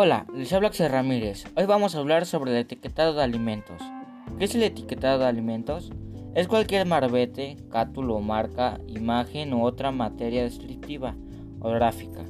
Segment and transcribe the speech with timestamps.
[0.00, 1.44] Hola, les habla Axel Ramírez.
[1.56, 3.82] Hoy vamos a hablar sobre el etiquetado de alimentos.
[4.38, 5.90] ¿Qué es el etiquetado de alimentos?
[6.36, 11.16] Es cualquier marbete, cátulo, marca, imagen u otra materia descriptiva
[11.58, 12.24] o gráfica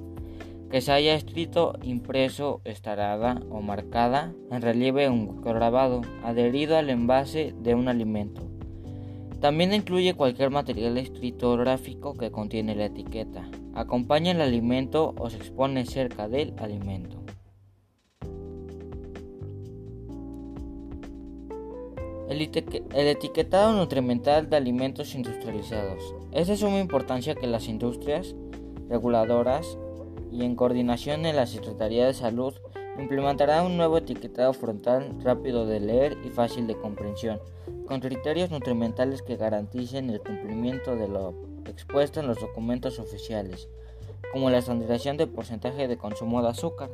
[0.70, 7.54] que se haya escrito, impreso, estarada o marcada en relieve un grabado adherido al envase
[7.60, 8.48] de un alimento.
[9.40, 15.28] También incluye cualquier material escrito o gráfico que contiene la etiqueta, acompaña el alimento o
[15.28, 17.17] se expone cerca del alimento.
[22.28, 26.14] El, etiquetado nutrimental de alimentos industrializados.
[26.32, 28.34] Es de suma importancia que las industrias
[28.88, 29.78] reguladoras
[30.30, 32.54] y en coordinación en la Secretaría de Salud
[32.98, 37.40] implementarán un nuevo etiquetado frontal rápido de leer y fácil de comprensión,
[37.86, 41.34] con criterios nutrimentales que garanticen el cumplimiento de lo
[41.66, 43.68] expuesto en los documentos oficiales,
[44.32, 46.90] como la estandarización del porcentaje de consumo de azúcar.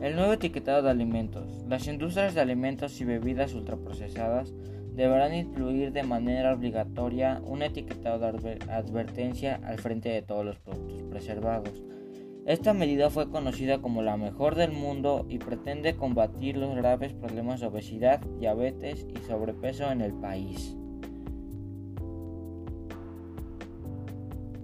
[0.00, 1.64] El nuevo etiquetado de alimentos.
[1.68, 4.54] Las industrias de alimentos y bebidas ultraprocesadas
[4.94, 11.02] deberán incluir de manera obligatoria un etiquetado de advertencia al frente de todos los productos
[11.02, 11.82] preservados.
[12.46, 17.58] Esta medida fue conocida como la mejor del mundo y pretende combatir los graves problemas
[17.58, 20.76] de obesidad, diabetes y sobrepeso en el país.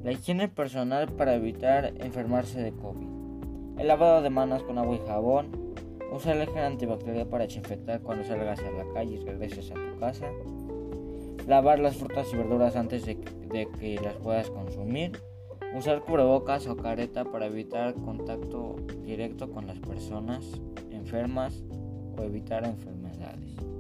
[0.05, 3.24] La higiene personal para evitar enfermarse de COVID.
[3.79, 5.75] El lavado de manos con agua y jabón.
[6.13, 9.99] Usar el gel antibacterial para desinfectar cuando salgas a la calle y regreses a tu
[9.99, 10.31] casa.
[11.47, 15.21] Lavar las frutas y verduras antes de, de que las puedas consumir.
[15.75, 20.61] Usar cubrebocas o careta para evitar contacto directo con las personas
[20.93, 21.65] enfermas
[22.17, 23.74] o evitar enfermedades.